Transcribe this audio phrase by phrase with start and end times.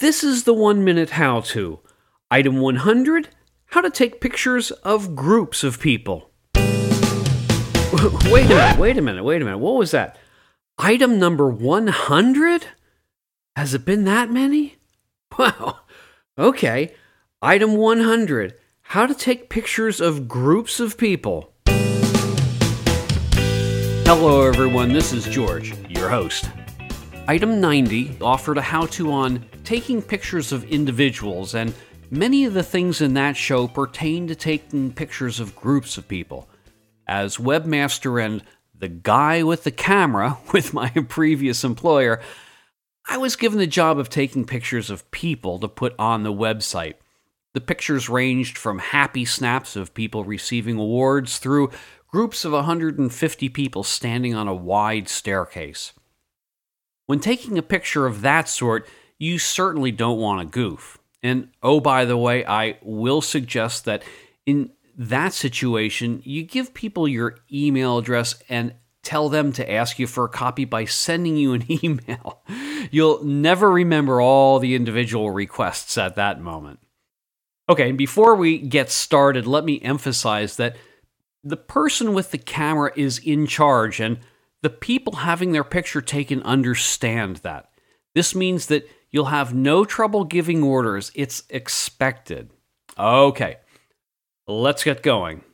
[0.00, 1.78] This is the one minute how to.
[2.28, 3.28] Item 100
[3.66, 6.32] How to take pictures of groups of people.
[6.56, 6.66] wait
[8.46, 9.58] a minute, wait a minute, wait a minute.
[9.58, 10.18] What was that?
[10.78, 12.66] Item number 100?
[13.54, 14.78] Has it been that many?
[15.38, 15.78] Wow.
[16.36, 16.92] Okay.
[17.40, 21.52] Item 100 How to take pictures of groups of people.
[24.06, 24.92] Hello, everyone.
[24.92, 26.46] This is George, your host.
[27.26, 31.72] Item 90 offered a how to on taking pictures of individuals, and
[32.10, 36.50] many of the things in that show pertain to taking pictures of groups of people.
[37.08, 38.44] As webmaster and
[38.78, 42.20] the guy with the camera with my previous employer,
[43.08, 46.96] I was given the job of taking pictures of people to put on the website.
[47.54, 51.70] The pictures ranged from happy snaps of people receiving awards through
[52.06, 55.94] groups of 150 people standing on a wide staircase.
[57.06, 60.98] When taking a picture of that sort, you certainly don't want to goof.
[61.22, 64.02] And oh, by the way, I will suggest that
[64.46, 70.06] in that situation, you give people your email address and tell them to ask you
[70.06, 72.42] for a copy by sending you an email.
[72.90, 76.80] You'll never remember all the individual requests at that moment.
[77.68, 80.76] Okay, and before we get started, let me emphasize that
[81.42, 84.18] the person with the camera is in charge and
[84.64, 87.68] the people having their picture taken understand that.
[88.14, 91.12] This means that you'll have no trouble giving orders.
[91.14, 92.48] It's expected.
[92.98, 93.56] Okay,
[94.48, 95.44] let's get going.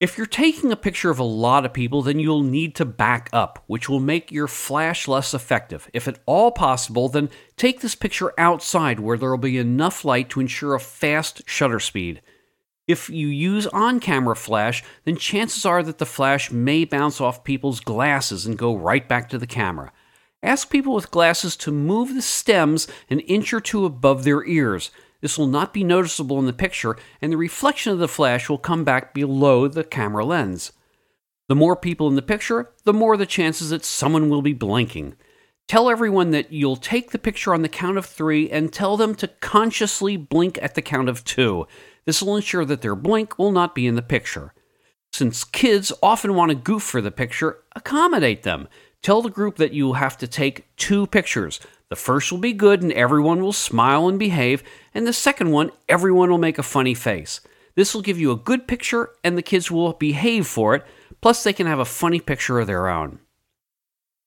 [0.00, 3.28] If you're taking a picture of a lot of people, then you'll need to back
[3.30, 5.90] up, which will make your flash less effective.
[5.92, 7.28] If at all possible, then
[7.58, 11.78] take this picture outside where there will be enough light to ensure a fast shutter
[11.80, 12.22] speed.
[12.88, 17.44] If you use on camera flash, then chances are that the flash may bounce off
[17.44, 19.92] people's glasses and go right back to the camera.
[20.42, 24.90] Ask people with glasses to move the stems an inch or two above their ears.
[25.20, 28.56] This will not be noticeable in the picture, and the reflection of the flash will
[28.56, 30.72] come back below the camera lens.
[31.48, 35.14] The more people in the picture, the more the chances that someone will be blinking.
[35.66, 39.14] Tell everyone that you'll take the picture on the count of three and tell them
[39.16, 41.66] to consciously blink at the count of two.
[42.08, 44.54] This will ensure that their blink will not be in the picture.
[45.12, 48.66] Since kids often want to goof for the picture, accommodate them.
[49.02, 51.60] Tell the group that you will have to take two pictures.
[51.90, 54.62] The first will be good and everyone will smile and behave,
[54.94, 57.42] and the second one, everyone will make a funny face.
[57.74, 60.86] This will give you a good picture and the kids will behave for it,
[61.20, 63.18] plus, they can have a funny picture of their own.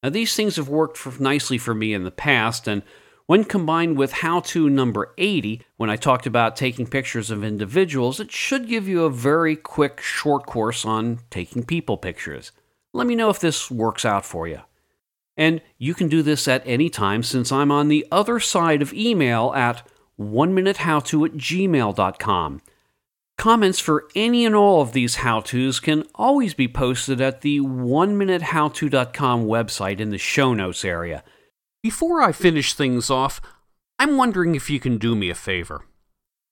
[0.03, 2.83] Now, these things have worked for, nicely for me in the past, and
[3.31, 8.19] when combined with how to number 80, when I talked about taking pictures of individuals,
[8.19, 12.51] it should give you a very quick short course on taking people pictures.
[12.91, 14.59] Let me know if this works out for you.
[15.37, 18.93] And you can do this at any time since I'm on the other side of
[18.93, 19.87] email at
[20.17, 22.61] one minute howto at gmail.com.
[23.37, 27.61] Comments for any and all of these how to's can always be posted at the
[27.61, 31.23] one minute how howto.com website in the show notes area.
[31.83, 33.41] Before I finish things off,
[33.97, 35.83] I'm wondering if you can do me a favor.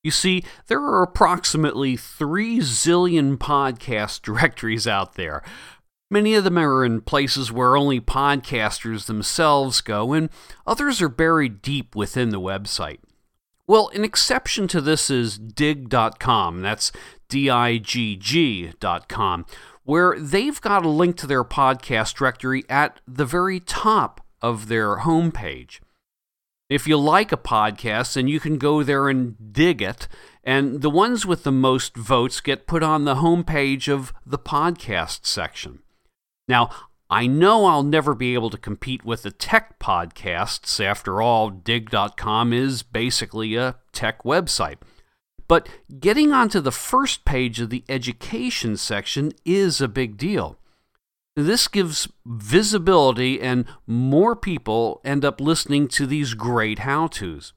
[0.01, 5.44] You see, there are approximately 3 zillion podcast directories out there.
[6.09, 10.31] Many of them are in places where only podcasters themselves go, and
[10.66, 12.97] others are buried deep within the website.
[13.67, 16.91] Well, an exception to this is digg.com, that's
[17.28, 19.46] D I G G.com,
[19.84, 24.98] where they've got a link to their podcast directory at the very top of their
[24.98, 25.80] homepage.
[26.70, 30.08] If you like a podcast, then you can go there and dig it,
[30.44, 35.26] and the ones with the most votes get put on the homepage of the podcast
[35.26, 35.80] section.
[36.48, 36.70] Now,
[37.10, 40.84] I know I'll never be able to compete with the tech podcasts.
[40.84, 44.78] After all, digg.com is basically a tech website.
[45.48, 45.68] But
[46.00, 50.59] getting onto the first page of the education section is a big deal.
[51.35, 57.53] This gives visibility, and more people end up listening to these great how to's.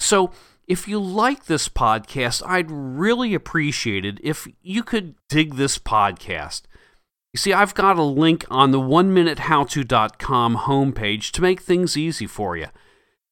[0.00, 0.30] So,
[0.66, 6.62] if you like this podcast, I'd really appreciate it if you could dig this podcast.
[7.34, 11.60] You see, I've got a link on the one minute how howto.com homepage to make
[11.60, 12.68] things easy for you.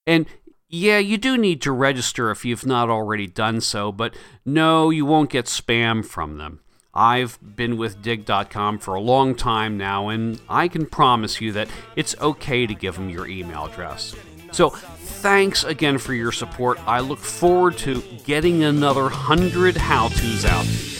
[0.07, 0.27] And
[0.69, 5.07] yeah, you do need to register if you've not already done so, but no, you
[5.07, 6.61] won't get spam from them.
[6.95, 11.69] I've been with digg.com for a long time now, and I can promise you that
[11.97, 14.15] it's okay to give them your email address.
[14.51, 16.79] So, thanks again for your support.
[16.87, 20.92] I look forward to getting another 100 how to's out.